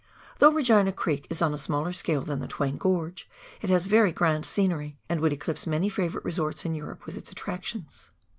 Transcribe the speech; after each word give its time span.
Though 0.39 0.51
Regina 0.51 0.91
Creek 0.91 1.27
is 1.29 1.43
on 1.43 1.53
a 1.53 1.59
smaller 1.59 1.93
scale 1.93 2.23
than 2.23 2.39
the 2.39 2.47
Twain 2.47 2.75
Grorge, 2.75 3.25
it 3.61 3.69
has 3.69 3.85
very 3.85 4.11
grand 4.11 4.47
scenery 4.47 4.97
and 5.07 5.19
would 5.19 5.31
eclipse 5.31 5.67
many 5.67 5.89
favourite 5.89 6.25
resorts 6.25 6.65
in 6.65 6.73
Europe 6.73 7.05
with 7.05 7.15
its 7.15 7.31
attractions. 7.31 8.09